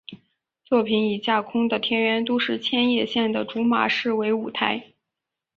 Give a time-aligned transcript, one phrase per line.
[0.65, 4.93] 作品以架空的田园都市千叶县的竹马市为舞台。